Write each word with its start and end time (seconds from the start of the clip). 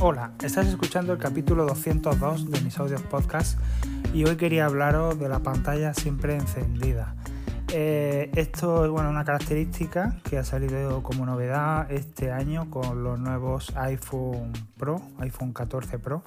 Hola, 0.00 0.30
estás 0.44 0.68
escuchando 0.68 1.12
el 1.12 1.18
capítulo 1.18 1.66
202 1.66 2.52
de 2.52 2.60
mis 2.60 2.78
audios 2.78 3.02
podcast 3.02 3.58
y 4.14 4.24
hoy 4.24 4.36
quería 4.36 4.66
hablaros 4.66 5.18
de 5.18 5.28
la 5.28 5.40
pantalla 5.40 5.92
siempre 5.92 6.36
encendida. 6.36 7.16
Eh, 7.72 8.30
esto 8.36 8.84
es 8.84 8.90
bueno, 8.92 9.10
una 9.10 9.24
característica 9.24 10.16
que 10.22 10.38
ha 10.38 10.44
salido 10.44 11.02
como 11.02 11.26
novedad 11.26 11.90
este 11.90 12.30
año 12.30 12.70
con 12.70 13.02
los 13.02 13.18
nuevos 13.18 13.72
iPhone 13.74 14.52
Pro, 14.76 15.02
iPhone 15.18 15.52
14 15.52 15.98
Pro 15.98 16.22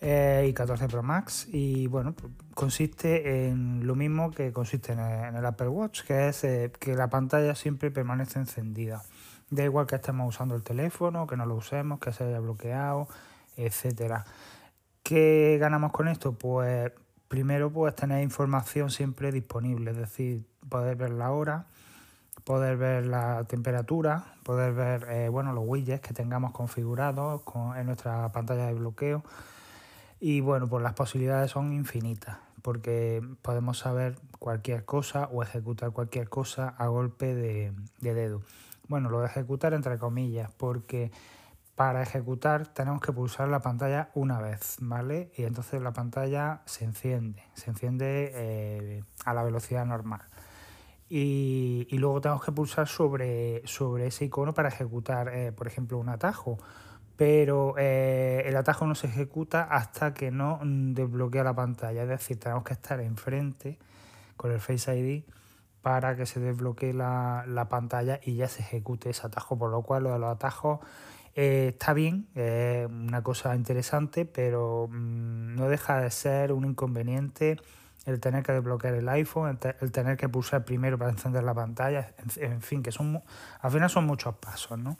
eh, 0.00 0.46
y 0.48 0.52
14 0.52 0.88
Pro 0.88 1.04
Max. 1.04 1.46
Y 1.52 1.86
bueno, 1.86 2.16
consiste 2.54 3.46
en 3.46 3.86
lo 3.86 3.94
mismo 3.94 4.32
que 4.32 4.52
consiste 4.52 4.94
en 4.94 4.98
el, 4.98 5.46
Apple 5.46 5.68
Watch, 5.68 6.02
que 6.02 6.26
es 6.28 6.42
eh, 6.42 6.72
que 6.80 6.96
la 6.96 7.08
pantalla 7.08 7.54
siempre 7.54 7.92
permanece 7.92 8.40
encendida. 8.40 9.04
Da 9.50 9.64
igual 9.64 9.86
que 9.86 9.96
estemos 9.96 10.28
usando 10.28 10.54
el 10.54 10.62
teléfono, 10.62 11.26
que 11.26 11.36
no 11.36 11.44
lo 11.44 11.56
usemos, 11.56 11.98
que 11.98 12.12
se 12.12 12.24
haya 12.24 12.38
bloqueado, 12.38 13.08
etcétera. 13.56 14.24
¿Qué 15.02 15.58
ganamos 15.60 15.90
con 15.92 16.06
esto? 16.06 16.32
Pues 16.32 16.92
primero 17.26 17.70
pues 17.72 17.94
tener 17.94 18.22
información 18.22 18.90
siempre 18.90 19.32
disponible, 19.32 19.90
es 19.90 19.96
decir, 19.96 20.44
poder 20.68 20.96
ver 20.96 21.10
la 21.10 21.32
hora, 21.32 21.66
poder 22.44 22.76
ver 22.76 23.06
la 23.06 23.44
temperatura, 23.44 24.34
poder 24.44 24.72
ver 24.72 25.06
eh, 25.10 25.28
bueno, 25.28 25.52
los 25.52 25.64
widgets 25.66 26.00
que 26.00 26.14
tengamos 26.14 26.52
configurados 26.52 27.42
en 27.76 27.86
nuestra 27.86 28.30
pantalla 28.32 28.66
de 28.66 28.74
bloqueo. 28.74 29.24
Y 30.20 30.40
bueno, 30.40 30.68
pues 30.68 30.82
las 30.82 30.94
posibilidades 30.94 31.50
son 31.50 31.72
infinitas, 31.72 32.38
porque 32.62 33.22
podemos 33.42 33.78
saber 33.78 34.16
cualquier 34.38 34.84
cosa 34.84 35.28
o 35.32 35.42
ejecutar 35.42 35.92
cualquier 35.92 36.28
cosa 36.28 36.68
a 36.68 36.88
golpe 36.88 37.34
de, 37.34 37.72
de 38.00 38.14
dedo. 38.14 38.42
Bueno, 38.90 39.08
lo 39.08 39.20
de 39.20 39.26
ejecutar 39.26 39.72
entre 39.72 39.98
comillas, 39.98 40.50
porque 40.56 41.12
para 41.76 42.02
ejecutar 42.02 42.66
tenemos 42.66 43.00
que 43.00 43.12
pulsar 43.12 43.46
la 43.46 43.60
pantalla 43.60 44.10
una 44.14 44.40
vez, 44.40 44.78
¿vale? 44.80 45.30
Y 45.36 45.44
entonces 45.44 45.80
la 45.80 45.92
pantalla 45.92 46.62
se 46.64 46.86
enciende, 46.86 47.40
se 47.54 47.70
enciende 47.70 48.32
eh, 48.34 49.04
a 49.24 49.32
la 49.32 49.44
velocidad 49.44 49.86
normal. 49.86 50.22
Y, 51.08 51.86
luego 51.92 52.20
tenemos 52.20 52.44
que 52.44 52.50
pulsar 52.50 52.88
sobre, 52.88 53.62
sobre 53.64 54.08
ese 54.08 54.24
icono 54.24 54.54
para 54.54 54.70
ejecutar, 54.70 55.28
eh, 55.28 55.52
por 55.52 55.68
ejemplo, 55.68 55.96
un 55.96 56.08
atajo. 56.08 56.58
Pero 57.16 57.76
eh, 57.78 58.42
el 58.46 58.56
atajo 58.56 58.88
no 58.88 58.96
se 58.96 59.06
ejecuta 59.06 59.68
hasta 59.70 60.14
que 60.14 60.32
no 60.32 60.58
desbloquea 60.64 61.44
la 61.44 61.54
pantalla. 61.54 62.02
Es 62.02 62.08
decir, 62.08 62.40
tenemos 62.40 62.64
que 62.64 62.72
estar 62.72 63.00
enfrente 63.00 63.78
con 64.36 64.50
el 64.50 64.58
Face 64.58 64.98
ID 64.98 65.22
para 65.82 66.16
que 66.16 66.26
se 66.26 66.40
desbloquee 66.40 66.92
la, 66.92 67.44
la 67.46 67.68
pantalla 67.68 68.20
y 68.22 68.36
ya 68.36 68.48
se 68.48 68.62
ejecute 68.62 69.10
ese 69.10 69.26
atajo. 69.26 69.58
Por 69.58 69.70
lo 69.70 69.82
cual, 69.82 70.04
lo 70.04 70.12
de 70.12 70.18
los 70.18 70.30
atajos 70.30 70.80
eh, 71.34 71.68
está 71.72 71.92
bien, 71.92 72.26
es 72.34 72.86
una 72.86 73.22
cosa 73.22 73.54
interesante, 73.54 74.24
pero 74.24 74.88
mm, 74.90 75.54
no 75.54 75.68
deja 75.68 76.00
de 76.00 76.10
ser 76.10 76.52
un 76.52 76.64
inconveniente 76.64 77.56
el 78.06 78.18
tener 78.18 78.42
que 78.42 78.52
desbloquear 78.52 78.94
el 78.94 79.08
iPhone, 79.08 79.58
el, 79.80 79.92
tener 79.92 80.16
que 80.16 80.28
pulsar 80.28 80.64
primero 80.64 80.98
para 80.98 81.10
encender 81.10 81.44
la 81.44 81.54
pantalla, 81.54 82.14
en, 82.36 82.62
fin, 82.62 82.82
que 82.82 82.92
son 82.92 83.22
al 83.60 83.70
final 83.70 83.90
son 83.90 84.06
muchos 84.06 84.34
pasos, 84.36 84.78
¿no? 84.78 84.96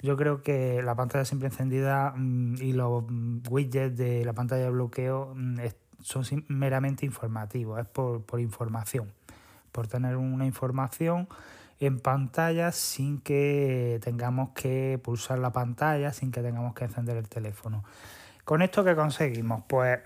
Yo 0.00 0.16
creo 0.16 0.42
que 0.42 0.82
la 0.82 0.94
pantalla 0.94 1.24
siempre 1.24 1.48
encendida 1.48 2.12
mm, 2.16 2.56
y 2.60 2.72
los 2.72 3.04
mm, 3.06 3.42
widgets 3.50 3.96
de 3.96 4.24
la 4.24 4.32
pantalla 4.32 4.64
de 4.64 4.70
bloqueo 4.70 5.34
son 6.00 6.44
meramente 6.48 7.04
informativos, 7.04 7.80
es 7.80 7.86
por, 7.86 8.22
por 8.22 8.40
información, 8.40 9.12
por 9.74 9.88
tener 9.88 10.14
una 10.16 10.46
información 10.46 11.26
en 11.80 11.98
pantalla 11.98 12.70
sin 12.70 13.20
que 13.20 13.98
tengamos 14.04 14.50
que 14.50 15.00
pulsar 15.02 15.40
la 15.40 15.50
pantalla, 15.50 16.12
sin 16.12 16.30
que 16.30 16.42
tengamos 16.42 16.74
que 16.74 16.84
encender 16.84 17.16
el 17.16 17.28
teléfono. 17.28 17.82
¿Con 18.44 18.62
esto 18.62 18.84
qué 18.84 18.94
conseguimos? 18.94 19.64
Pues 19.66 19.98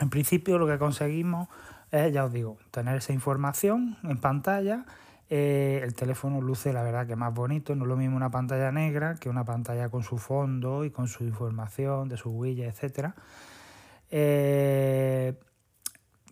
en 0.00 0.10
principio 0.10 0.58
lo 0.58 0.66
que 0.66 0.78
conseguimos 0.78 1.48
es, 1.92 2.12
ya 2.12 2.24
os 2.24 2.32
digo, 2.32 2.58
tener 2.72 2.96
esa 2.96 3.12
información 3.12 3.98
en 4.02 4.18
pantalla. 4.18 4.84
Eh, 5.30 5.80
el 5.84 5.94
teléfono 5.94 6.40
luce 6.40 6.72
la 6.72 6.82
verdad 6.82 7.06
que 7.06 7.14
más 7.14 7.32
bonito, 7.32 7.76
no 7.76 7.84
es 7.84 7.88
lo 7.88 7.96
mismo 7.96 8.16
una 8.16 8.30
pantalla 8.30 8.72
negra 8.72 9.14
que 9.14 9.28
una 9.28 9.44
pantalla 9.44 9.90
con 9.90 10.02
su 10.02 10.18
fondo 10.18 10.84
y 10.84 10.90
con 10.90 11.06
su 11.06 11.22
información 11.22 12.08
de 12.08 12.16
su 12.16 12.30
huella. 12.30 12.72
Eh, 14.10 15.34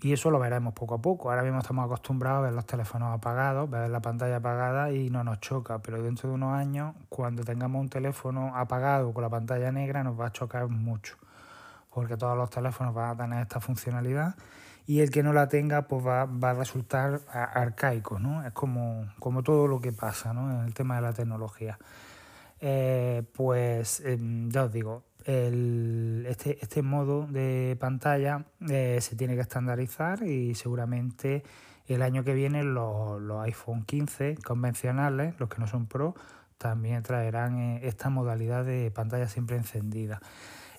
y 0.04 0.12
eso 0.12 0.31
lo 0.31 0.38
veremos 0.38 0.75
poco 0.75 0.97
a 0.97 0.98
poco. 0.98 1.31
Ahora 1.31 1.42
mismo 1.42 1.60
estamos 1.60 1.87
acostumbrados 1.87 2.41
a 2.41 2.42
ver 2.42 2.53
los 2.53 2.66
teléfonos 2.66 3.15
apagados, 3.15 3.70
ver 3.70 3.88
la 3.88 4.00
pantalla 4.00 4.37
apagada 4.37 4.92
y 4.92 5.09
no 5.09 5.25
nos 5.25 5.41
choca. 5.41 5.78
Pero 5.78 6.03
dentro 6.03 6.28
de 6.28 6.34
unos 6.34 6.53
años, 6.53 6.94
cuando 7.09 7.42
tengamos 7.42 7.81
un 7.81 7.88
teléfono 7.88 8.54
apagado 8.54 9.15
con 9.15 9.22
la 9.22 9.31
pantalla 9.31 9.72
negra, 9.72 10.04
nos 10.04 10.20
va 10.20 10.26
a 10.26 10.31
chocar 10.31 10.69
mucho. 10.69 11.16
Porque 11.88 12.19
todos 12.19 12.37
los 12.37 12.50
teléfonos 12.50 12.92
van 12.92 13.12
a 13.12 13.16
tener 13.16 13.41
esta 13.41 13.60
funcionalidad 13.60 14.34
y 14.87 15.00
el 15.00 15.10
que 15.10 15.22
no 15.22 15.32
la 15.32 15.48
tenga 15.48 15.88
pues 15.88 16.06
va, 16.06 16.25
a 16.25 16.53
resultar 16.53 17.22
arcaico, 17.32 18.19
¿no? 18.19 18.47
Es 18.47 18.53
como, 18.53 19.06
como 19.19 19.42
todo 19.42 19.66
lo 19.69 19.81
que 19.81 19.92
pasa 19.92 20.34
¿no? 20.34 20.50
en 20.50 20.66
el 20.66 20.75
tema 20.75 20.97
de 20.97 21.00
la 21.00 21.15
tecnología. 21.15 21.78
Eh, 22.60 23.22
pues 23.34 24.00
em, 24.00 24.50
ya 24.50 24.65
os 24.65 24.72
digo, 24.72 25.03
el, 25.24 26.26
este, 26.28 26.58
este 26.60 26.82
modo 26.82 27.26
de 27.26 27.76
pantalla 27.80 28.44
eh, 28.68 28.98
se 29.00 29.16
tiene 29.16 29.34
que 29.34 29.40
estandarizar 29.40 30.22
y 30.22 30.54
seguramente 30.54 31.42
el 31.86 32.02
año 32.02 32.24
que 32.24 32.34
viene 32.34 32.62
los, 32.62 33.20
iPhone 33.42 33.84
15 33.84 34.36
convencionales, 34.44 35.34
los 35.38 35.48
que 35.48 35.58
no 35.58 35.66
son 35.66 35.86
Pro, 35.86 36.14
también 36.58 37.02
traerán 37.02 37.58
eh, 37.58 37.80
esta 37.84 38.10
modalidad 38.10 38.64
de 38.64 38.90
pantalla 38.90 39.28
siempre 39.28 39.56
encendida. 39.56 40.20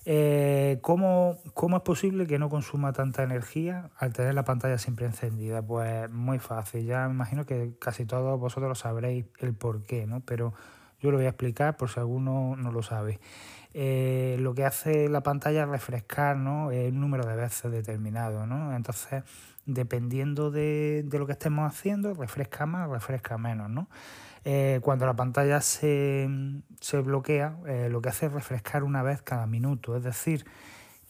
Eh, 0.08 0.78
¿cómo, 0.82 1.38
¿Cómo 1.52 1.78
es 1.78 1.82
posible 1.82 2.28
que 2.28 2.38
no 2.38 2.48
consuma 2.48 2.92
tanta 2.92 3.24
energía 3.24 3.90
al 3.98 4.12
tener 4.12 4.34
la 4.34 4.44
pantalla 4.44 4.78
siempre 4.78 5.06
encendida? 5.06 5.62
Pues 5.62 6.08
muy 6.10 6.38
fácil, 6.38 6.86
ya 6.86 7.08
me 7.08 7.14
imagino 7.14 7.44
que 7.44 7.74
casi 7.80 8.06
todos 8.06 8.38
vosotros 8.38 8.78
sabréis 8.78 9.26
el 9.40 9.54
por 9.54 9.82
qué, 9.82 10.06
¿no? 10.06 10.20
Pero 10.20 10.54
yo 11.00 11.10
lo 11.10 11.16
voy 11.18 11.26
a 11.26 11.30
explicar 11.30 11.76
por 11.76 11.90
si 11.90 12.00
alguno 12.00 12.54
no 12.56 12.70
lo 12.70 12.82
sabe. 12.82 13.18
Eh, 13.78 14.38
lo 14.40 14.54
que 14.54 14.64
hace 14.64 15.10
la 15.10 15.22
pantalla 15.22 15.64
es 15.64 15.68
refrescar 15.68 16.38
¿no? 16.38 16.70
el 16.70 16.98
número 16.98 17.26
de 17.26 17.36
veces 17.36 17.70
determinado. 17.70 18.46
¿no? 18.46 18.74
Entonces, 18.74 19.22
dependiendo 19.66 20.50
de, 20.50 21.06
lo 21.12 21.26
que 21.26 21.32
estemos 21.32 21.70
haciendo, 21.70 22.14
refresca 22.14 22.64
más, 22.64 22.88
refresca 22.88 23.36
menos. 23.36 23.68
¿no? 23.68 23.90
Eh, 24.46 24.80
cuando 24.82 25.04
la 25.04 25.12
pantalla 25.12 25.60
se, 25.60 26.26
bloquea, 27.04 27.58
eh, 27.66 27.88
lo 27.90 28.00
que 28.00 28.08
hace 28.08 28.26
es 28.26 28.32
refrescar 28.32 28.82
una 28.82 29.02
vez 29.02 29.20
cada 29.20 29.46
minuto. 29.46 29.94
Es 29.94 30.04
decir, 30.04 30.46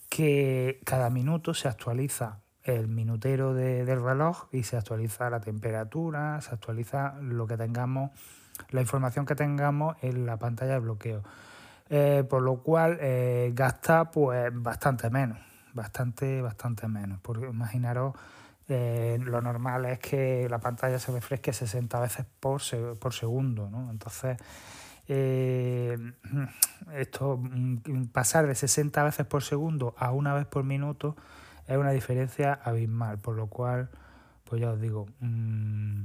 que 0.09 0.81
cada 0.83 1.09
minuto 1.09 1.53
se 1.53 1.69
actualiza 1.69 2.41
el 2.63 2.89
minutero 2.89 3.53
del 3.53 4.03
reloj 4.03 4.49
y 4.51 4.63
se 4.63 4.75
actualiza 4.75 5.29
la 5.29 5.39
temperatura, 5.39 6.41
se 6.41 6.53
actualiza 6.53 7.15
lo 7.21 7.47
que 7.47 7.55
tengamos, 7.55 8.11
la 8.71 8.81
información 8.81 9.25
que 9.25 9.35
tengamos 9.35 9.95
en 10.01 10.25
la 10.25 10.35
pantalla 10.35 10.73
de 10.73 10.79
bloqueo. 10.79 11.23
Eh, 11.89 12.25
por 12.29 12.41
lo 12.41 12.57
cual 12.57 12.97
eh, 12.99 13.51
gasta 13.53 14.11
pues 14.11 14.51
bastante 14.53 15.09
menos, 15.09 15.37
bastante, 15.73 16.41
bastante 16.41 16.87
menos, 16.87 17.19
porque 17.21 17.47
imaginaros 17.47 18.13
eh, 18.67 19.17
lo 19.21 19.41
normal 19.41 19.85
es 19.85 19.99
que 19.99 20.47
la 20.49 20.59
pantalla 20.59 20.99
se 20.99 21.13
refresque 21.13 21.53
60 21.53 21.97
veces 22.01 22.25
por, 22.41 22.61
por 22.99 23.13
segundo, 23.13 23.69
¿no? 23.69 23.89
Entonces, 23.89 24.37
esto, 26.93 27.37
mm, 27.37 28.07
pasar 28.11 28.45
de 28.47 28.55
60 28.55 29.03
veces 29.03 29.25
por 29.25 29.41
segundo 29.41 29.95
a 29.97 30.11
una 30.11 30.33
vez 30.33 30.45
por 30.45 30.65
minuto 30.65 31.15
es 31.67 31.77
una 31.77 31.91
diferencia 31.91 32.53
abismal, 32.53 33.17
por 33.17 33.35
lo 33.35 33.47
cual, 33.47 33.89
pues 34.43 34.61
ya 34.61 34.71
os 34.71 34.81
digo, 34.81 35.05
mm, 35.21 36.03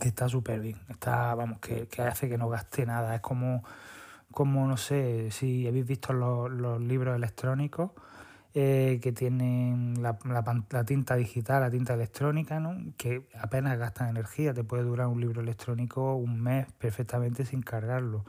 está 0.00 0.28
súper 0.28 0.58
bien, 0.58 0.80
está, 0.88 1.32
vamos, 1.36 1.60
que, 1.60 1.86
que 1.86 2.02
hace 2.02 2.28
que 2.28 2.38
no 2.38 2.48
gaste 2.48 2.84
nada, 2.86 3.14
es 3.14 3.20
como 3.20 3.62
como 4.30 4.66
no 4.66 4.76
sé 4.76 5.30
si 5.30 5.66
habéis 5.66 5.86
visto 5.86 6.12
los, 6.12 6.50
los 6.50 6.80
libros 6.80 7.16
electrónicos 7.16 7.90
eh, 8.56 9.00
que 9.02 9.10
tienen 9.10 10.00
la, 10.00 10.16
la, 10.24 10.84
tinta 10.84 11.16
digital, 11.16 11.62
la 11.62 11.70
tinta 11.72 11.94
electrónica, 11.94 12.60
¿no? 12.60 12.76
que 12.96 13.26
apenas 13.36 13.76
gastan 13.78 14.10
energía, 14.10 14.54
te 14.54 14.62
puede 14.62 14.84
durar 14.84 15.08
un 15.08 15.20
libro 15.20 15.40
electrónico 15.40 16.14
un 16.14 16.40
mes 16.40 16.66
perfectamente 16.78 17.44
sin 17.44 17.62
cargarlo. 17.62 18.24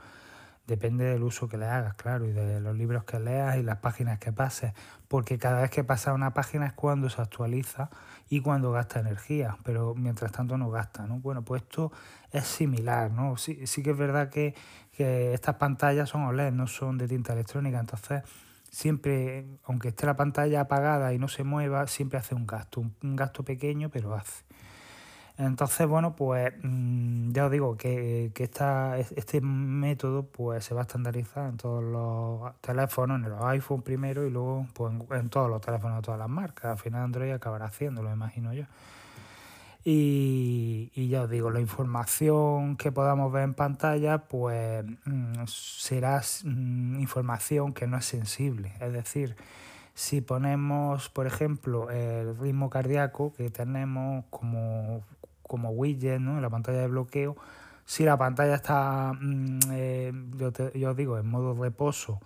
Depende 0.68 1.06
del 1.06 1.22
uso 1.22 1.48
que 1.48 1.58
le 1.58 1.66
hagas, 1.66 1.94
claro, 1.94 2.26
y 2.26 2.32
de 2.32 2.60
los 2.60 2.76
libros 2.76 3.04
que 3.04 3.20
leas 3.20 3.58
y 3.58 3.64
las 3.64 3.78
páginas 3.78 4.18
que 4.18 4.32
pases, 4.32 4.74
porque 5.08 5.38
cada 5.38 5.62
vez 5.62 5.70
que 5.70 5.84
pasa 5.84 6.14
una 6.14 6.34
página 6.34 6.66
es 6.66 6.74
cuando 6.74 7.08
se 7.10 7.22
actualiza 7.22 7.92
y 8.30 8.42
cuando 8.42 8.72
gasta 8.72 9.00
energía, 9.00 9.58
pero 9.64 9.94
mientras 9.94 10.32
tanto 10.32 10.58
no 10.58 10.72
gasta, 10.72 11.06
¿no? 11.06 11.20
Bueno, 11.20 11.44
pues 11.44 11.62
esto 11.62 11.92
es 12.32 12.46
similar, 12.46 13.12
¿no? 13.12 13.38
Sí, 13.38 13.68
sí 13.68 13.84
que 13.84 13.92
es 13.92 13.98
verdad 13.98 14.30
que, 14.30 14.56
estas 14.98 15.56
pantallas 15.56 16.10
son 16.10 16.24
OLED, 16.24 16.54
no 16.54 16.68
son 16.68 16.98
de 16.98 17.08
tinta 17.08 17.34
electrónica, 17.34 17.80
entonces 17.80 18.24
siempre, 18.72 19.46
aunque 19.66 19.90
esté 19.90 20.06
la 20.06 20.16
pantalla 20.16 20.62
apagada 20.62 21.14
y 21.14 21.20
no 21.20 21.28
se 21.28 21.44
mueva, 21.44 21.86
siempre 21.88 22.18
hace 22.18 22.34
un 22.34 22.48
gasto, 22.48 22.80
un, 22.80 23.16
gasto 23.16 23.44
pequeño, 23.44 23.90
pero 23.90 24.16
hace. 24.16 24.46
Entonces, 25.38 25.86
bueno, 25.86 26.16
pues 26.16 26.54
mm, 26.64 27.32
ya 27.32 27.46
os 27.46 27.52
digo 27.52 27.76
que, 27.76 28.32
que 28.34 28.44
este 29.16 29.42
método 29.42 30.24
pues 30.24 30.64
se 30.64 30.74
va 30.74 30.82
a 30.82 30.84
estandarizar 30.84 31.50
en 31.50 31.58
todos 31.58 31.84
los 31.84 32.54
teléfonos, 32.62 33.22
en 33.22 33.30
los 33.30 33.42
iPhone 33.44 33.82
primero 33.82 34.26
y 34.26 34.30
luego 34.30 34.66
pues, 34.74 34.94
en, 35.12 35.30
todos 35.30 35.50
los 35.50 35.60
teléfonos 35.62 35.98
de 35.98 36.04
todas 36.04 36.20
las 36.20 36.30
marcas. 36.30 36.72
Al 36.72 36.78
final 36.78 37.04
Android 37.04 37.32
acabará 37.32 37.66
haciéndolo, 37.66 38.12
imagino 38.12 38.54
yo. 38.54 38.64
Y, 39.84 40.92
y, 40.96 41.10
ya 41.10 41.24
os 41.24 41.30
digo, 41.30 41.52
la 41.52 41.60
información 41.60 42.76
que 42.76 42.92
podamos 42.92 43.32
ver 43.32 43.44
en 43.44 43.54
pantalla, 43.54 44.18
pues 44.20 44.84
mm, 45.06 45.44
será 45.48 46.22
mm, 46.44 47.00
información 47.00 47.74
que 47.74 47.86
no 47.88 47.98
es 47.98 48.06
sensible. 48.06 48.74
Es 48.80 48.94
decir, 48.94 49.36
si 49.96 50.20
ponemos, 50.20 51.10
por 51.10 51.26
ejemplo, 51.26 51.90
el 51.90 52.38
ritmo 52.38 52.70
cardíaco 52.70 53.34
que 53.34 53.50
tenemos 53.50 54.26
como 54.30 55.04
como 55.56 55.70
widget 55.70 56.20
¿no? 56.20 56.36
en 56.36 56.42
la 56.42 56.50
pantalla 56.50 56.80
de 56.80 56.88
bloqueo. 56.88 57.38
Si 57.86 58.04
la 58.04 58.18
pantalla 58.18 58.56
está, 58.56 59.14
mm, 59.14 59.60
eh, 59.72 60.14
yo, 60.36 60.90
os 60.90 60.98
digo, 60.98 61.18
en 61.18 61.30
modo 61.30 61.54
reposo 61.54 62.20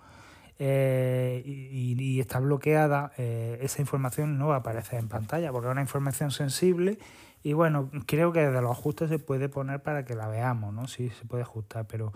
eh, 0.58 1.40
y, 1.44 2.18
está 2.18 2.40
bloqueada, 2.40 3.12
eh, 3.18 3.58
esa 3.62 3.80
información 3.80 4.36
no 4.36 4.48
va 4.48 4.56
a 4.56 4.58
aparecer 4.58 4.98
en 4.98 5.08
pantalla 5.08 5.52
porque 5.52 5.68
es 5.68 5.72
una 5.72 5.80
información 5.80 6.32
sensible 6.32 6.98
y 7.44 7.52
bueno, 7.52 7.88
creo 8.04 8.32
que 8.32 8.40
desde 8.40 8.60
los 8.60 8.72
ajustes 8.72 9.08
se 9.10 9.20
puede 9.20 9.48
poner 9.48 9.80
para 9.80 10.04
que 10.04 10.16
la 10.16 10.26
veamos, 10.26 10.74
¿no? 10.74 10.88
Sí, 10.88 11.10
se 11.10 11.24
puede 11.24 11.44
ajustar, 11.44 11.86
pero, 11.86 12.12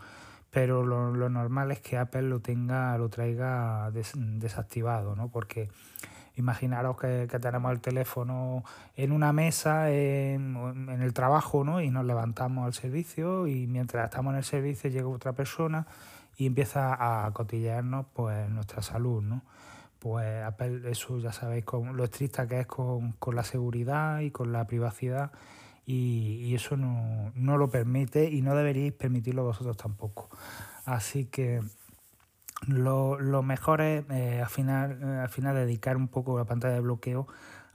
pero 0.51 0.85
lo, 0.85 1.15
lo 1.15 1.29
normal 1.31 1.71
es 1.71 1.81
que 1.81 1.97
Apple 1.97 2.23
lo 2.23 2.41
tenga, 2.41 2.99
lo 2.99 3.09
traiga 3.09 3.91
desactivado, 3.93 5.15
¿no? 5.15 5.29
Porque 5.29 5.71
Imaginaros 6.37 6.97
que, 6.97 7.29
tenemos 7.41 7.71
el 7.73 7.81
teléfono 7.81 8.65
en 8.97 9.13
una 9.13 9.33
mesa 9.33 9.91
en, 9.91 10.57
el 11.01 11.13
trabajo 11.13 11.63
¿no? 11.63 11.81
y 11.81 11.91
nos 11.91 12.05
levantamos 12.05 12.67
al 12.67 12.75
servicio 12.75 13.47
y 13.47 13.67
mientras 13.69 14.07
estamos 14.07 14.33
en 14.33 14.39
el 14.39 14.45
servicio 14.45 14.91
llega 14.91 15.07
otra 15.07 15.33
persona 15.33 15.87
y 16.37 16.47
empieza 16.47 17.27
a 17.27 17.31
cotillearnos 17.33 18.07
pues, 18.13 18.49
nuestra 18.51 18.83
salud. 18.83 19.23
¿no? 19.23 19.43
Pues 20.01 20.45
eso 20.87 21.19
ya 21.21 21.33
sabéis 21.33 21.65
con 21.65 21.97
lo 21.97 22.05
estricta 22.05 22.49
que 22.49 22.61
es 22.61 22.67
con, 22.67 23.15
la 23.33 23.45
seguridad 23.45 24.21
y 24.21 24.33
con 24.33 24.51
la 24.53 24.67
privacidad 24.67 25.31
y, 25.87 26.41
y 26.43 26.55
eso 26.57 26.77
no, 26.77 27.31
no 27.37 27.59
lo 27.59 27.71
permite 27.71 28.29
y 28.29 28.43
no 28.43 28.57
deberíais 28.57 28.93
permitirlo 28.93 29.45
vosotros 29.45 29.77
tampoco. 29.77 30.31
Así 30.85 31.27
que 31.27 31.63
lo, 32.69 33.19
lo 33.19 33.43
mejor 33.43 33.81
es 33.81 34.05
eh, 34.11 34.41
al, 34.41 34.49
final, 34.49 34.99
eh, 35.03 35.21
al 35.23 35.29
final 35.29 35.55
dedicar 35.55 35.97
un 35.97 36.09
poco 36.09 36.39
la 36.39 36.45
pantalla 36.45 36.75
de 36.75 36.81
bloqueo 36.81 37.27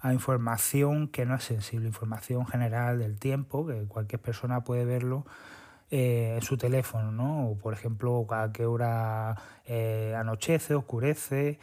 a 0.01 0.13
información 0.13 1.07
que 1.07 1.25
no 1.25 1.35
es 1.35 1.43
sensible, 1.43 1.87
información 1.87 2.45
general 2.45 2.99
del 2.99 3.17
tiempo, 3.19 3.67
que 3.67 3.85
cualquier 3.85 4.21
persona 4.21 4.63
puede 4.63 4.85
verlo 4.85 5.25
eh, 5.91 6.35
en 6.35 6.41
su 6.41 6.57
teléfono, 6.57 7.11
¿no? 7.11 7.49
O 7.49 7.57
por 7.57 7.73
ejemplo, 7.73 8.25
a 8.29 8.51
qué 8.53 8.65
hora 8.65 9.35
anochece, 10.17 10.75
oscurece, 10.75 11.59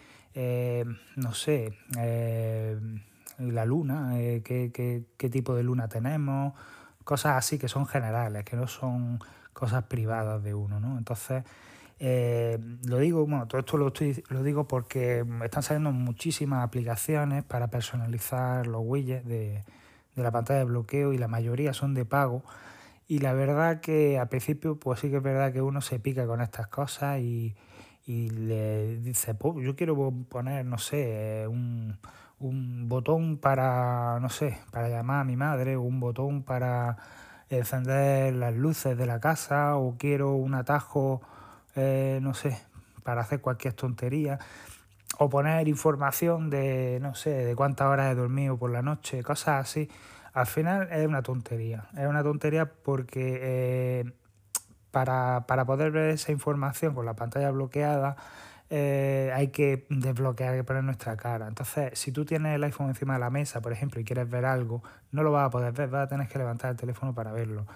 no 1.16 1.32
sé, 1.32 1.72
la 3.38 3.64
luna, 3.64 4.12
qué, 4.44 4.70
qué, 4.72 5.04
qué 5.16 5.30
tipo 5.30 5.54
de 5.54 5.62
luna 5.62 5.88
tenemos, 5.88 6.52
cosas 7.04 7.36
así 7.36 7.58
que 7.58 7.68
son 7.68 7.86
generales, 7.86 8.44
que 8.44 8.56
no 8.56 8.66
son 8.66 9.18
cosas 9.54 9.84
privadas 9.84 10.42
de 10.42 10.52
uno, 10.52 10.78
¿no? 10.78 10.98
Entonces, 10.98 11.42
eh, 11.98 12.58
lo 12.84 12.98
digo, 12.98 13.26
bueno, 13.26 13.46
todo 13.48 13.60
esto 13.60 13.78
lo, 13.78 13.88
estoy, 13.88 14.22
lo 14.28 14.42
digo 14.42 14.68
porque 14.68 15.24
están 15.44 15.62
saliendo 15.62 15.92
muchísimas 15.92 16.62
aplicaciones 16.62 17.42
para 17.44 17.68
personalizar 17.68 18.66
los 18.66 18.82
widgets 18.84 19.26
de, 19.26 19.64
la 20.14 20.30
pantalla 20.30 20.60
de 20.60 20.64
bloqueo 20.64 21.12
y 21.12 21.18
la 21.18 21.28
mayoría 21.28 21.72
son 21.72 21.94
de 21.94 22.04
pago. 22.04 22.42
Y 23.08 23.20
la 23.20 23.32
verdad 23.34 23.80
que 23.80 24.18
al 24.18 24.28
principio, 24.28 24.78
pues 24.78 25.00
sí 25.00 25.10
que 25.10 25.18
es 25.18 25.22
verdad 25.22 25.52
que 25.52 25.62
uno 25.62 25.80
se 25.80 26.00
pica 26.00 26.26
con 26.26 26.40
estas 26.40 26.66
cosas 26.68 27.20
y, 27.20 27.54
le 28.06 28.98
dice, 28.98 29.34
pues 29.34 29.64
yo 29.64 29.74
quiero 29.74 30.12
poner, 30.28 30.64
no 30.64 30.78
sé, 30.78 31.46
un, 31.48 31.98
un 32.38 32.88
botón 32.88 33.38
para, 33.38 34.20
no 34.20 34.28
sé, 34.28 34.58
para 34.70 34.88
llamar 34.88 35.22
a 35.22 35.24
mi 35.24 35.36
madre, 35.36 35.76
o 35.76 35.82
un 35.82 35.98
botón 36.00 36.42
para 36.44 36.96
encender 37.50 38.34
las 38.34 38.54
luces 38.54 38.96
de 38.96 39.06
la 39.06 39.20
casa, 39.20 39.76
o 39.76 39.96
quiero 39.98 40.34
un 40.34 40.54
atajo 40.54 41.20
eh, 41.76 42.18
no 42.22 42.34
sé, 42.34 42.58
para 43.02 43.20
hacer 43.20 43.40
cualquier 43.40 43.74
tontería, 43.74 44.38
o 45.18 45.30
poner 45.30 45.68
información 45.68 46.50
de, 46.50 46.98
no 47.00 47.14
sé, 47.14 47.30
de 47.30 47.54
cuántas 47.54 47.86
horas 47.86 48.12
he 48.12 48.14
dormido 48.14 48.56
por 48.58 48.70
la 48.70 48.82
noche, 48.82 49.22
cosas 49.22 49.60
así, 49.60 49.88
al 50.36 50.46
final 50.46 50.88
es 50.92 51.06
una 51.06 51.22
tontería. 51.22 51.86
Es 51.96 52.06
una 52.06 52.22
tontería 52.22 52.66
porque 52.66 53.38
eh, 53.40 54.12
para, 54.90 55.46
poder 55.64 55.90
ver 55.90 56.10
esa 56.10 56.30
información 56.30 56.94
con 56.94 57.06
la 57.06 57.14
pantalla 57.14 57.50
bloqueada, 57.50 58.16
eh, 58.68 59.32
hay 59.34 59.48
que 59.48 59.86
desbloquear, 59.88 60.52
hay 60.52 60.58
que 60.58 60.64
poner 60.64 60.84
nuestra 60.84 61.16
cara. 61.16 61.48
Entonces, 61.48 61.98
si 61.98 62.12
tú 62.12 62.26
tienes 62.26 62.54
el 62.54 62.64
iPhone 62.64 62.88
encima 62.88 63.14
de 63.14 63.20
la 63.20 63.30
mesa, 63.30 63.62
por 63.62 63.72
ejemplo, 63.72 63.98
y 63.98 64.04
quieres 64.04 64.28
ver 64.28 64.44
algo, 64.44 64.82
no 65.10 65.22
lo 65.22 65.32
vas 65.32 65.46
a 65.46 65.50
poder 65.50 65.72
ver, 65.72 65.88
vas 65.88 66.04
a 66.04 66.08
tener 66.08 66.28
que 66.28 66.36
levantar 66.38 66.70
el 66.70 66.76
teléfono 66.76 67.14
para 67.14 67.32
verlo. 67.32 67.66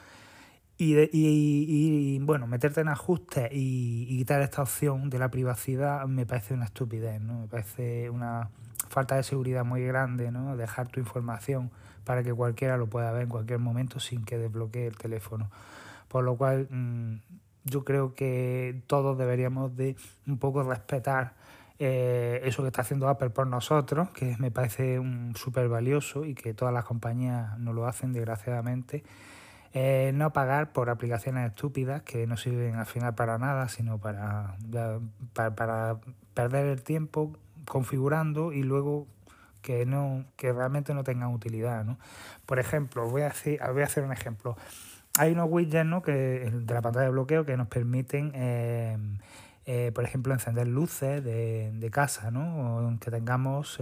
Y, 0.83 0.97
y, 1.13 2.19
bueno, 2.21 2.47
meterte 2.47 2.81
en 2.81 2.89
ajustes 2.89 3.51
y, 3.53 4.17
quitar 4.17 4.41
esta 4.41 4.63
opción 4.63 5.11
de 5.11 5.19
la 5.19 5.31
privacidad 5.31 6.07
me 6.07 6.25
parece 6.25 6.55
una 6.55 6.65
estupidez, 6.65 7.21
¿no? 7.21 7.41
Me 7.41 7.49
parece 7.49 8.09
una 8.09 8.49
falta 8.89 9.17
de 9.17 9.23
seguridad 9.23 9.63
muy 9.63 9.85
grande, 9.85 10.33
¿no? 10.33 10.57
Dejar 10.57 10.89
tu 10.89 10.99
información 10.99 11.71
para 12.05 12.23
que 12.23 12.33
cualquiera 12.33 12.79
lo 12.79 12.87
pueda 12.87 13.13
ver 13.13 13.25
en 13.25 13.29
cualquier 13.29 13.59
momento 13.59 14.01
sin 14.01 14.25
que 14.25 14.39
desbloquee 14.39 14.87
el 14.87 14.97
teléfono. 14.97 15.51
Por 16.09 16.25
lo 16.25 16.39
cual, 16.39 16.67
mm, 16.71 17.17
yo 17.65 17.85
creo 17.85 18.15
que 18.15 18.83
todos 18.87 19.19
deberíamos 19.19 19.77
de 19.77 19.97
un 20.27 20.39
poco 20.39 20.63
respetar 20.63 21.35
eh, 21.79 22.41
eso 22.45 22.63
que 22.63 22.69
está 22.69 22.81
haciendo 22.81 23.07
Apple 23.11 23.29
por 23.29 23.47
nosotros, 23.47 24.09
que 24.13 24.35
me 24.39 24.51
parece 24.51 24.99
súper 25.35 25.69
valioso 25.69 26.25
y 26.25 26.35
que 26.35 26.55
todas 26.55 26.73
las 26.73 26.87
compañías 26.87 27.59
no 27.59 27.75
lo 27.75 27.87
hacen, 27.87 28.15
desgraciadamente 28.15 29.05
eh, 29.73 30.11
no 30.15 30.33
pagar 30.33 30.73
por 30.73 30.91
aplicaciones 30.91 31.49
estúpidas 31.49 32.03
que 32.03 32.27
no 32.27 32.37
sirven 32.37 32.75
al 32.75 32.87
final 32.87 33.15
para 33.15 33.39
nada, 33.39 33.69
sino 33.69 33.99
para, 33.99 34.57
para, 35.33 35.99
perder 36.35 36.67
el 36.67 36.83
tiempo 36.83 37.37
configurando 37.67 38.53
y 38.53 38.65
luego 38.65 39.07
que 39.63 39.87
no 39.87 40.25
que 40.37 40.53
realmente 40.53 40.93
no 40.93 41.05
tengan 41.05 41.33
utilidad. 41.33 41.85
¿no? 41.85 41.99
Por 42.47 42.59
ejemplo, 42.59 43.09
voy 43.09 43.23
a, 43.23 43.29
hacer, 43.29 43.61
voy 43.73 43.83
a 43.83 43.85
hacer 43.85 44.03
un 44.03 44.13
ejemplo. 44.13 44.57
Hay 45.19 45.33
unos 45.33 45.47
widgets 45.49 45.87
¿no? 45.87 46.03
que, 46.03 46.13
de 46.13 46.75
la 46.75 46.83
pantalla 46.83 47.05
de 47.05 47.11
bloqueo 47.13 47.45
que 47.45 47.57
nos 47.57 47.69
permiten, 47.69 48.33
eh, 48.35 48.99
eh, 49.67 49.93
por 49.95 50.03
ejemplo, 50.03 50.33
encender 50.33 50.67
luces 50.67 51.23
de, 51.23 51.71
de 51.73 51.91
casa, 51.91 52.33
¿no? 52.33 52.89
o 52.89 52.99
que 52.99 53.11
tengamos 53.13 53.81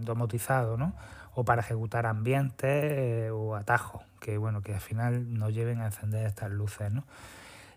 domotizado, 0.00 0.76
¿no? 0.76 0.94
O 1.34 1.44
para 1.44 1.62
ejecutar 1.62 2.06
ambientes 2.06 3.30
o 3.32 3.56
atajos 3.56 4.02
que 4.24 4.38
bueno, 4.38 4.62
que 4.62 4.72
al 4.72 4.80
final 4.80 5.34
nos 5.34 5.52
lleven 5.52 5.80
a 5.80 5.86
encender 5.86 6.26
estas 6.26 6.50
luces, 6.50 6.90
¿no? 6.90 7.04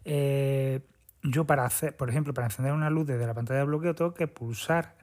Eh, 0.06 0.80
yo 1.24 1.46
para 1.46 1.66
hacer, 1.66 1.98
por 1.98 2.10
ejemplo, 2.10 2.34
para 2.34 2.48
encender 2.48 2.72
una 2.72 2.90
luz 2.90 3.06
desde 3.06 3.28
la 3.28 3.34
pantalla 3.34 3.60
de 3.60 3.66
bloqueo 3.66 3.94
tengo 3.96 4.14
que 4.14 4.28
pulsar 4.28 4.96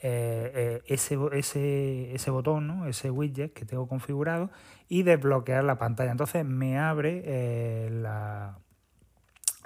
eh, 0.00 0.50
eh, 0.54 0.82
ese, 0.86 1.16
ese, 1.32 2.12
ese 2.14 2.30
botón, 2.32 2.66
¿no? 2.66 2.86
ese 2.86 3.12
widget 3.12 3.52
que 3.52 3.64
tengo 3.64 3.86
configurado 3.86 4.50
y 4.88 5.04
desbloquear 5.04 5.62
la 5.62 5.78
pantalla. 5.78 6.10
Entonces 6.10 6.44
me 6.44 6.80
abre 6.80 7.88
la, 7.90 8.58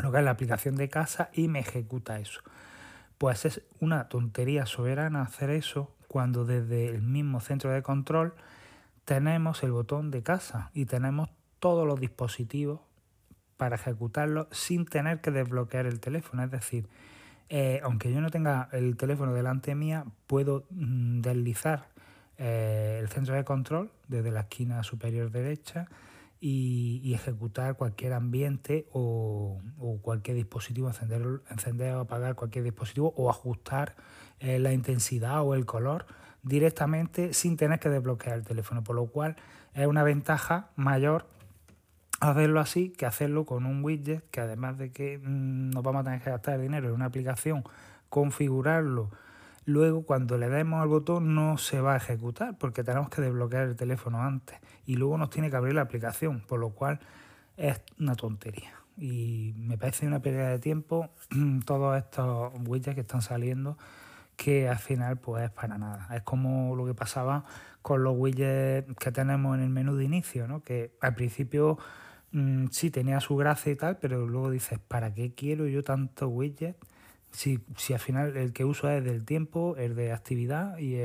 lo 0.03 0.13
que 0.13 0.19
es 0.19 0.25
la 0.25 0.33
aplicación 0.33 0.77
de 0.77 0.91
casa 0.91 1.31
y 1.33 1.49
me 1.49 1.61
ejecuta 1.61 2.19
eso. 2.19 2.43
Pues 3.17 3.47
es 3.47 3.63
una 3.81 4.11
tontería 4.11 4.67
soberana 4.67 5.23
hacer 5.23 5.49
eso 5.49 5.95
cuando 6.13 6.45
desde 6.45 6.89
el 6.89 7.01
mismo 7.01 7.41
centro 7.41 7.71
de 7.71 7.83
control 7.83 8.35
tenemos 9.07 9.63
el 9.63 9.73
botón 9.73 10.11
de 10.11 10.23
casa 10.23 10.71
y 10.75 10.85
tenemos 10.85 11.31
todos 11.59 11.87
los 11.87 11.99
dispositivos 11.99 12.81
para 13.57 13.77
ejecutarlo 13.77 14.47
sin 14.51 14.85
tener 14.85 15.23
que 15.23 15.31
desbloquear 15.31 15.87
el 15.87 16.01
teléfono. 16.01 16.45
Es 16.45 16.51
decir, 16.51 16.87
eh, 17.49 17.81
aunque 17.83 18.13
yo 18.13 18.21
no 18.21 18.31
tenga 18.31 18.69
el 18.73 18.97
teléfono 18.97 19.33
delante 19.33 19.75
mía, 19.75 20.05
puedo 20.27 20.67
mm, 20.71 21.23
deslizar 21.23 21.89
eh, 22.37 22.99
el 23.01 23.09
centro 23.09 23.35
de 23.35 23.45
control 23.45 23.91
desde 24.09 24.31
la 24.31 24.41
esquina 24.41 24.83
superior 24.83 25.31
derecha 25.31 25.89
y, 26.45 27.15
ejecutar 27.15 27.77
cualquier 27.77 28.15
ambiente 28.15 28.89
o, 28.93 29.61
cualquier 30.03 30.37
dispositivo, 30.37 30.89
encender, 30.89 31.41
encender 31.49 31.95
o 31.95 32.01
apagar 32.01 32.35
cualquier 32.35 32.65
dispositivo 32.65 33.15
o 33.17 33.31
ajustar 33.31 33.95
eh, 34.41 34.59
la 34.59 34.73
intensidad 34.73 35.43
o 35.43 35.55
el 35.55 35.67
color 35.67 36.05
directamente 36.43 37.33
sin 37.33 37.57
tener 37.57 37.79
que 37.79 37.89
desbloquear 37.89 38.39
el 38.39 38.45
teléfono, 38.45 38.83
por 38.83 38.97
lo 38.97 39.07
cual 39.07 39.37
es 39.75 39.87
una 39.87 40.03
ventaja 40.03 40.71
mayor 40.75 41.27
hacerlo 42.19 42.59
así 42.59 42.91
que 42.91 43.07
hacerlo 43.07 43.47
con 43.47 43.65
un 43.65 43.85
widget 43.85 44.29
que 44.31 44.41
además 44.41 44.79
de 44.79 44.91
que 44.91 45.19
mm, 45.19 45.71
nos 45.71 45.83
vamos 45.85 46.01
a 46.01 46.05
tener 46.05 46.23
que 46.23 46.31
gastar 46.31 46.61
dinero 46.61 46.89
en 46.89 46.95
una 46.95 47.05
aplicación, 47.05 47.63
configurarlo 48.09 49.11
luego 49.65 50.05
cuando 50.05 50.39
le 50.39 50.49
demos 50.49 50.83
al 50.83 50.89
botón 50.89 51.35
no 51.35 51.59
se 51.59 51.81
va 51.81 51.95
a 51.95 51.97
ejecutar 51.97 52.59
porque 52.59 52.83
tenemos 52.85 53.09
que 53.09 53.23
desbloquear 53.23 53.69
el 53.69 53.77
teléfono 53.77 54.23
antes 54.23 54.59
y 54.87 54.97
luego 54.97 55.19
nos 55.19 55.31
tiene 55.31 55.51
que 55.51 55.57
abrir 55.57 55.75
la 55.75 55.83
aplicación, 55.83 56.41
por 56.41 56.61
lo 56.61 56.71
cual 56.71 57.01
es 57.57 57.81
una 57.99 58.15
tontería. 58.15 58.73
Y 58.97 59.55
me 59.57 59.79
parece 59.79 60.07
una 60.07 60.21
pérdida 60.21 60.51
de 60.51 60.59
tiempo 60.59 61.11
todos 61.65 61.97
estos 61.97 62.53
widgets 62.67 62.95
que 62.95 63.01
están 63.01 63.23
saliendo 63.23 63.79
que 64.37 64.69
al 64.69 64.79
final 64.79 65.19
pues 65.19 65.51
para 65.51 65.79
nada. 65.79 66.09
Es 66.15 66.23
como 66.23 66.75
lo 66.75 66.87
que 66.87 66.95
pasaba 66.95 67.45
con 67.81 68.03
los 68.03 68.15
widgets 68.17 68.93
que 68.99 69.13
tenemos 69.13 69.57
en 69.57 69.63
el 69.63 69.71
menú 69.71 69.97
de 69.97 70.05
inicio, 70.05 70.49
¿no? 70.49 70.63
que 70.63 70.97
al 71.01 71.15
principio 71.15 71.79
mm, 72.33 72.67
sí 72.71 72.91
tenía 72.91 73.21
su 73.21 73.37
gracia 73.37 73.73
y 73.73 73.77
tal, 73.77 73.99
pero 73.99 74.27
luego 74.27 74.51
dices, 74.51 74.79
¿para 74.79 75.15
qué 75.15 75.35
quiero 75.35 75.67
yo 75.69 75.83
tantos 75.83 76.29
widgets? 76.33 76.79
Si, 77.33 77.61
si 77.77 77.95
al 77.95 77.99
final 77.99 78.37
el 78.37 78.53
que 78.53 78.65
uso 78.65 78.89
es 78.91 79.03
del 79.03 79.25
tiempo, 79.25 79.75
el 79.77 79.95
de 79.95 80.13
actividad 80.13 80.79
y, 80.79 80.97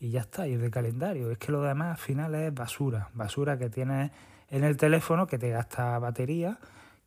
y 0.00 0.10
ya 0.10 0.20
está, 0.20 0.48
y 0.48 0.54
el 0.54 0.60
de 0.60 0.70
calendario. 0.70 1.30
Es 1.30 1.38
que 1.38 1.52
lo 1.52 1.62
demás 1.62 1.98
al 1.98 2.04
final 2.04 2.34
es 2.34 2.52
basura, 2.52 3.10
basura 3.14 3.58
que 3.58 3.68
tienes 3.70 4.10
en 4.50 4.64
el 4.64 4.76
teléfono 4.76 5.26
que 5.26 5.38
te 5.38 5.50
gasta 5.50 5.98
batería, 5.98 6.58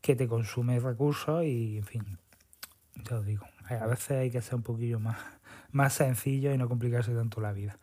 que 0.02 0.16
te 0.16 0.28
consume 0.28 0.80
recursos 0.80 1.44
y 1.44 1.78
en 1.78 1.86
fin, 1.86 2.18
ya 3.04 3.18
os 3.18 3.26
digo, 3.26 3.46
a 3.70 3.86
veces 3.88 4.12
hay 4.12 4.32
que 4.32 4.42
ser 4.42 4.56
un 4.56 4.64
poquillo 4.64 5.00
más, 5.00 5.18
más 5.72 5.94
sencillo 5.94 6.54
y 6.54 6.58
no 6.58 6.68
complicarse 6.68 7.14
tanto 7.14 7.42
la 7.42 7.54
vida. 7.54 7.78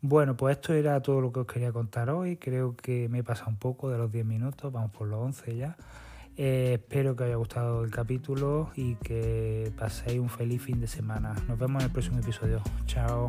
Bueno, 0.00 0.36
pues 0.36 0.56
esto 0.56 0.74
era 0.74 1.00
todo 1.00 1.22
lo 1.22 1.32
que 1.32 1.40
os 1.40 1.46
quería 1.46 1.72
contar 1.72 2.10
hoy. 2.10 2.36
Creo 2.36 2.76
que 2.76 3.08
me 3.08 3.20
he 3.20 3.22
pasado 3.22 3.48
un 3.48 3.56
poco 3.56 3.88
de 3.88 3.96
los 3.96 4.12
10 4.12 4.26
minutos, 4.26 4.70
vamos 4.70 4.90
por 4.90 5.08
los 5.08 5.18
11 5.18 5.56
ya. 5.56 5.76
Eh, 6.36 6.80
espero 6.80 7.14
que 7.14 7.22
os 7.22 7.26
haya 7.28 7.36
gustado 7.36 7.84
el 7.84 7.90
capítulo 7.90 8.70
y 8.74 8.96
que 8.96 9.72
paséis 9.78 10.18
un 10.18 10.28
feliz 10.28 10.62
fin 10.62 10.80
de 10.80 10.86
semana. 10.86 11.34
Nos 11.48 11.58
vemos 11.58 11.82
en 11.82 11.86
el 11.86 11.92
próximo 11.92 12.18
episodio. 12.18 12.62
Chao. 12.86 13.28